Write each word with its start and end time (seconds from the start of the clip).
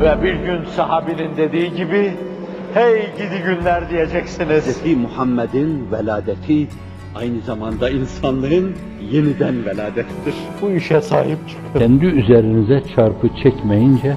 Ve 0.00 0.22
bir 0.22 0.34
gün 0.34 0.64
sahabinin 0.64 1.36
dediği 1.36 1.74
gibi, 1.74 2.12
hey 2.74 3.12
gidi 3.16 3.42
günler 3.46 3.90
diyeceksiniz. 3.90 4.84
Hz. 4.84 4.96
Muhammed'in 4.96 5.92
veladeti 5.92 6.66
aynı 7.14 7.40
zamanda 7.40 7.90
insanlığın 7.90 8.74
yeniden 9.12 9.66
veladettir. 9.66 10.34
Bu 10.62 10.70
işe 10.70 11.00
sahip 11.00 11.38
çıkın. 11.48 11.78
Kendi 11.78 12.06
üzerinize 12.06 12.82
çarpı 12.96 13.28
çekmeyince 13.42 14.16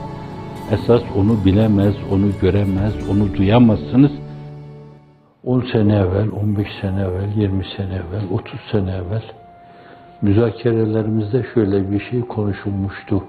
esas 0.72 1.02
onu 1.16 1.46
bilemez, 1.46 1.96
onu 2.12 2.28
göremez, 2.42 2.94
onu 3.12 3.36
duyamazsınız. 3.38 4.12
10 5.44 5.62
sene 5.62 5.96
evvel, 5.96 6.32
15 6.32 6.68
sene 6.82 7.02
evvel, 7.02 7.36
20 7.36 7.66
sene 7.78 7.94
evvel, 7.94 8.24
30 8.32 8.60
sene 8.72 8.92
evvel 8.92 9.24
müzakerelerimizde 10.22 11.46
şöyle 11.54 11.92
bir 11.92 12.00
şey 12.00 12.22
konuşulmuştu. 12.22 13.24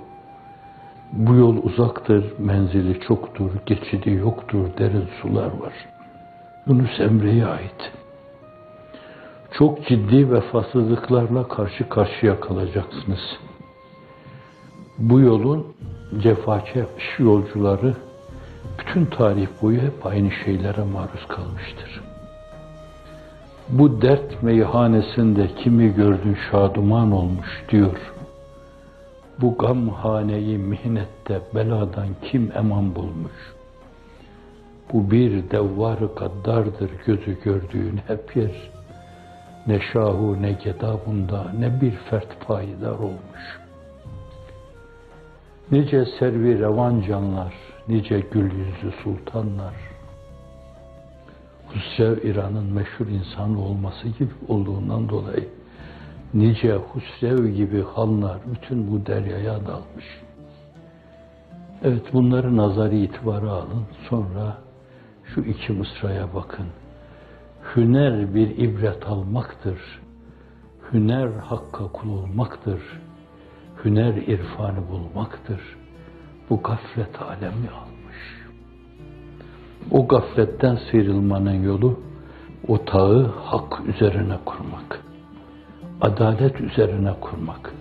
Bu 1.13 1.35
yol 1.35 1.57
uzaktır, 1.57 2.25
menzili 2.39 3.01
çoktur, 3.01 3.51
geçidi 3.67 4.11
yoktur, 4.11 4.69
derin 4.79 5.09
sular 5.23 5.47
var. 5.47 5.73
Yunus 6.67 7.01
Emre'ye 7.01 7.47
ait. 7.47 7.93
Çok 9.59 9.87
ciddi 9.87 10.33
vefasızlıklarla 10.33 11.49
karşı 11.49 11.89
karşıya 11.89 12.41
kalacaksınız. 12.41 13.21
Bu 14.99 15.21
yolun 15.21 15.67
cefakeş 16.23 17.19
yolcuları 17.19 17.95
bütün 18.79 19.05
tarih 19.05 19.47
boyu 19.63 19.81
hep 19.81 20.07
aynı 20.07 20.31
şeylere 20.45 20.83
maruz 20.83 21.27
kalmıştır. 21.29 22.01
Bu 23.69 24.03
dert 24.03 24.43
meyhanesinde 24.43 25.49
kimi 25.55 25.95
gördün 25.95 26.37
şaduman 26.51 27.13
olmuş 27.13 27.65
diyor. 27.69 27.97
Bu 29.41 29.59
gamhaneyi 29.59 30.59
mihnette 30.59 31.41
beladan 31.55 32.09
kim 32.23 32.53
eman 32.55 32.95
bulmuş? 32.95 33.55
Bu 34.93 35.11
bir 35.11 35.51
devvar 35.51 35.99
gaddardır 35.99 36.91
gözü 37.07 37.41
gördüğün 37.45 38.01
hep 38.07 38.37
yer. 38.37 38.71
Ne 39.67 39.81
şahu 39.93 40.43
ne 40.43 40.53
gedabunda 40.53 41.53
ne 41.59 41.81
bir 41.81 41.91
fert 41.91 42.47
payidar 42.47 42.99
olmuş. 42.99 43.61
Nice 45.71 46.05
servi 46.19 46.59
revan 46.59 47.01
canlar, 47.01 47.55
nice 47.89 48.21
gül 48.21 48.51
yüzlü 48.53 48.93
sultanlar. 49.03 49.75
Husrev 51.67 52.25
İran'ın 52.25 52.73
meşhur 52.73 53.07
insanı 53.07 53.65
olması 53.65 54.09
gibi 54.09 54.33
olduğundan 54.49 55.09
dolayı 55.09 55.49
nice 56.35 56.75
Husrev 56.75 57.47
gibi 57.49 57.83
hanlar 57.83 58.39
bütün 58.53 58.93
bu 58.93 59.07
deryaya 59.07 59.67
dalmış. 59.67 60.05
Evet 61.83 62.13
bunları 62.13 62.57
nazari 62.57 63.01
itibara 63.01 63.51
alın. 63.51 63.87
Sonra 64.09 64.59
şu 65.35 65.41
iki 65.41 65.73
mısraya 65.73 66.35
bakın. 66.35 66.67
Hüner 67.77 68.35
bir 68.35 68.59
ibret 68.59 69.07
almaktır. 69.07 69.79
Hüner 70.93 71.29
hakka 71.29 71.89
kul 71.93 72.11
olmaktır. 72.11 72.83
Hüner 73.85 74.15
irfanı 74.15 74.89
bulmaktır. 74.91 75.61
Bu 76.51 76.63
gaflet 76.63 77.23
alemi 77.23 77.69
almış. 77.69 78.39
O 79.91 80.09
gafletten 80.09 80.79
sıyrılmanın 80.91 81.63
yolu 81.63 82.01
o 82.69 82.85
tağı 82.85 83.27
hak 83.27 83.81
üzerine 83.87 84.39
kurmak. 84.45 84.98
Adalet 86.01 86.61
üzerine 86.61 87.15
kurmak. 87.21 87.75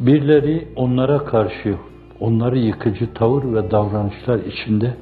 Birileri 0.00 0.68
onlara 0.76 1.24
karşı 1.24 1.76
onları 2.20 2.58
yıkıcı 2.58 3.14
tavır 3.14 3.54
ve 3.54 3.70
davranışlar 3.70 4.38
içinde 4.38 4.96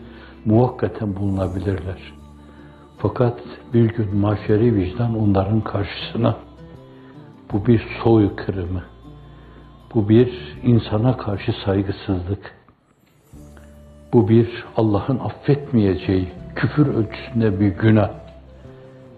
muvakkaten 0.45 1.17
bulunabilirler. 1.17 2.13
Fakat 2.99 3.41
bir 3.73 3.85
gün 3.95 4.17
mahşeri 4.17 4.75
vicdan 4.75 5.19
onların 5.19 5.61
karşısına 5.61 6.37
bu 7.53 7.67
bir 7.67 7.83
soykırımı, 8.05 8.83
bu 9.95 10.09
bir 10.09 10.59
insana 10.63 11.17
karşı 11.17 11.53
saygısızlık, 11.65 12.55
bu 14.13 14.29
bir 14.29 14.65
Allah'ın 14.77 15.19
affetmeyeceği, 15.19 16.29
küfür 16.55 16.87
ölçüsünde 16.87 17.61
bir 17.61 17.69
günah 17.69 18.11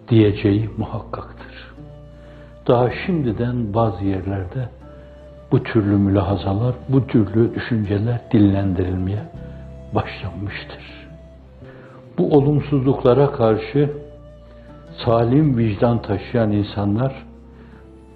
diyeceği 0.09 0.71
muhakkaktır. 0.77 1.36
Daha 2.69 2.91
şimdiden 3.07 3.75
bazı 3.75 4.05
yerlerde 4.05 4.69
bu 5.53 5.63
türlü 5.63 5.97
mülahazalar, 5.97 6.75
bu 6.89 7.07
türlü 7.07 7.55
düşünceler 7.55 8.21
dillendirilmeye 8.33 9.23
başlanmıştır. 9.95 11.09
Bu 12.19 12.31
olumsuzluklara 12.31 13.33
karşı 13.33 13.91
salim 15.05 15.59
vicdan 15.59 16.03
taşıyan 16.03 16.53
insanlar 16.53 17.27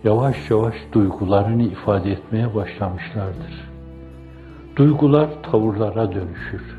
yavaş 0.04 0.50
yavaş 0.50 0.74
duygularını 0.92 1.62
ifade 1.62 2.12
etmeye 2.12 2.54
başlamışlardır. 2.54 3.70
Duygular 4.76 5.28
tavırlara 5.42 6.12
dönüşür. 6.12 6.78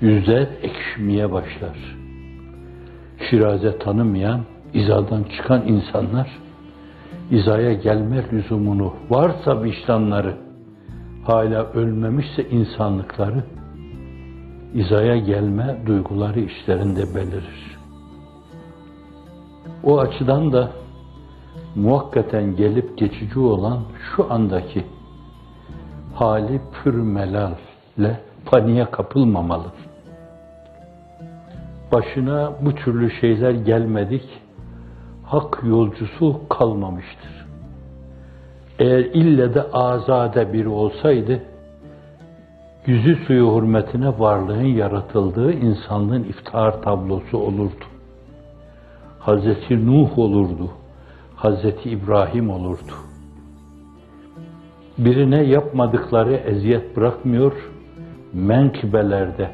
Yüzler 0.00 0.48
ekşimeye 0.62 1.32
başlar. 1.32 1.96
Şiraze 3.30 3.78
tanımayan, 3.78 4.40
izadan 4.74 5.22
çıkan 5.22 5.68
insanlar 5.68 6.28
izaya 7.30 7.72
gelme 7.72 8.24
lüzumunu 8.32 8.94
varsa 9.10 9.62
vicdanları 9.62 10.36
hala 11.24 11.64
ölmemişse 11.64 12.48
insanlıkları 12.50 13.44
izaya 14.74 15.16
gelme 15.16 15.76
duyguları 15.86 16.40
işlerinde 16.40 17.14
belirir. 17.14 17.78
O 19.84 19.98
açıdan 19.98 20.52
da 20.52 20.70
muhakkaten 21.74 22.56
gelip 22.56 22.98
geçici 22.98 23.38
olan 23.38 23.82
şu 24.16 24.32
andaki 24.32 24.84
hali 26.14 26.60
pür 26.72 26.94
melalle 26.94 28.20
paniğe 28.46 28.84
kapılmamalı. 28.84 29.72
Başına 31.92 32.52
bu 32.60 32.74
türlü 32.74 33.10
şeyler 33.20 33.50
gelmedik, 33.50 34.24
hak 35.26 35.62
yolcusu 35.64 36.48
kalmamıştır. 36.48 37.46
Eğer 38.78 38.98
ille 38.98 39.54
de 39.54 39.62
azade 39.72 40.52
biri 40.52 40.68
olsaydı, 40.68 41.42
yüzü 42.86 43.16
suyu 43.26 43.56
hürmetine 43.56 44.18
varlığın 44.18 44.64
yaratıldığı 44.64 45.52
insanlığın 45.52 46.24
iftihar 46.24 46.82
tablosu 46.82 47.38
olurdu. 47.38 47.84
Hazreti 49.18 49.86
Nuh 49.86 50.18
olurdu. 50.18 50.70
Hazreti 51.36 51.90
İbrahim 51.90 52.50
olurdu. 52.50 52.92
Birine 54.98 55.42
yapmadıkları 55.42 56.34
eziyet 56.34 56.96
bırakmıyor, 56.96 57.52
menkibelerde 58.32 59.50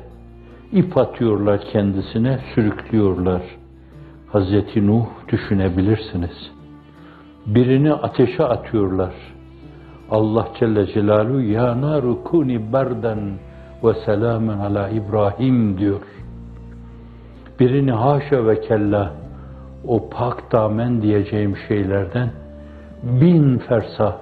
ip 0.73 0.99
atıyorlar 0.99 1.61
kendisine, 1.73 2.39
sürüklüyorlar. 2.55 3.43
Hazreti 4.33 4.87
Nuh 4.87 5.07
düşünebilirsiniz. 5.29 6.51
Birini 7.47 7.93
ateşe 7.93 8.45
atıyorlar. 8.45 9.15
Allah 10.11 10.49
Celle 10.61 10.87
Celaluhu 10.87 11.41
ya 11.41 11.81
naru 11.81 12.25
kuni 12.25 12.73
berden 12.73 13.19
ve 13.85 13.95
selamen 13.95 14.59
ala 14.59 14.89
İbrahim 14.89 15.79
diyor. 15.79 16.03
Birini 17.61 17.93
haşa 17.93 18.47
ve 18.47 18.61
kella 18.61 19.13
o 19.87 20.09
pak 20.11 20.53
damen 20.53 21.03
diyeceğim 21.03 21.57
şeylerden 21.69 22.31
bin 23.03 23.59
fersah, 23.59 24.17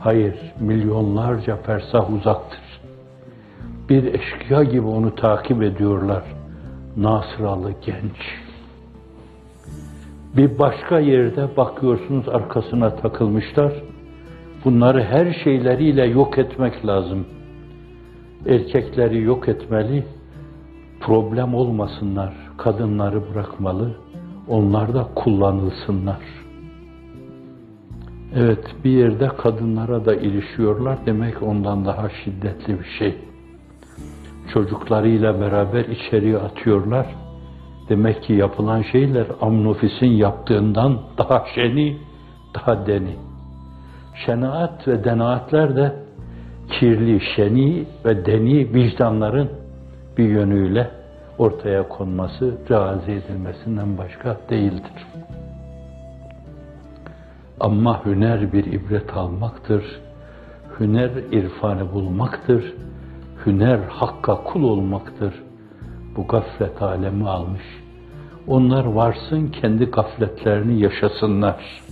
hayır 0.00 0.34
milyonlarca 0.60 1.56
fersah 1.56 2.10
uzaktır. 2.10 2.80
Bir 3.88 4.14
eşkıya 4.14 4.62
gibi 4.62 4.86
onu 4.86 5.14
takip 5.14 5.62
ediyorlar. 5.62 6.22
Nasıralı 6.96 7.72
genç. 7.86 8.47
Bir 10.38 10.58
başka 10.58 10.98
yerde 10.98 11.56
bakıyorsunuz 11.56 12.28
arkasına 12.28 12.96
takılmışlar. 12.96 13.72
Bunları 14.64 15.04
her 15.04 15.32
şeyleriyle 15.44 16.04
yok 16.04 16.38
etmek 16.38 16.86
lazım. 16.86 17.26
Erkekleri 18.46 19.22
yok 19.22 19.48
etmeli, 19.48 20.04
problem 21.00 21.54
olmasınlar, 21.54 22.34
kadınları 22.58 23.34
bırakmalı, 23.34 23.96
onlar 24.48 24.94
da 24.94 25.08
kullanılsınlar. 25.14 26.20
Evet, 28.34 28.64
bir 28.84 28.90
yerde 28.90 29.28
kadınlara 29.28 30.04
da 30.04 30.14
ilişiyorlar, 30.14 30.98
demek 31.06 31.42
ondan 31.42 31.84
daha 31.84 32.08
şiddetli 32.24 32.78
bir 32.78 32.88
şey. 32.98 33.18
Çocuklarıyla 34.52 35.40
beraber 35.40 35.84
içeriye 35.84 36.38
atıyorlar. 36.38 37.06
Demek 37.88 38.22
ki 38.22 38.32
yapılan 38.32 38.82
şeyler 38.82 39.26
Amnofis'in 39.40 40.06
yaptığından 40.06 40.98
daha 41.18 41.44
şeni, 41.54 41.96
daha 42.54 42.86
deni. 42.86 43.16
Şenaat 44.26 44.88
ve 44.88 45.04
denaatler 45.04 45.76
de 45.76 45.92
kirli, 46.70 47.20
şeni 47.36 47.86
ve 48.04 48.26
deni 48.26 48.74
vicdanların 48.74 49.48
bir 50.18 50.28
yönüyle 50.28 50.90
ortaya 51.38 51.88
konması, 51.88 52.58
realize 52.70 53.12
edilmesinden 53.12 53.98
başka 53.98 54.36
değildir. 54.50 55.06
Ama 57.60 58.04
hüner 58.04 58.52
bir 58.52 58.64
ibret 58.64 59.16
almaktır. 59.16 59.84
Hüner 60.80 61.10
irfanı 61.32 61.92
bulmaktır. 61.92 62.74
Hüner 63.46 63.78
hakka 63.78 64.44
kul 64.44 64.62
olmaktır. 64.62 65.34
Bu 66.18 66.26
gaflet 66.26 66.82
alemi 66.82 67.28
almış. 67.28 67.62
Onlar 68.46 68.84
varsın 68.84 69.48
kendi 69.48 69.84
gafletlerini 69.84 70.80
yaşasınlar. 70.80 71.82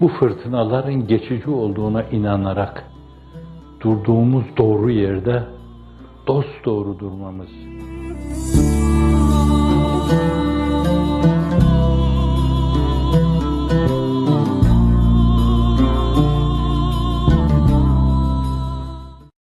Bu 0.00 0.08
fırtınaların 0.08 1.06
geçici 1.06 1.50
olduğuna 1.50 2.02
inanarak 2.02 2.84
durduğumuz 3.80 4.44
doğru 4.56 4.90
yerde 4.90 5.42
dost 6.26 6.64
doğru 6.64 6.98
durmamız, 6.98 7.48